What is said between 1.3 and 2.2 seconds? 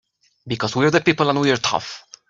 we're tough!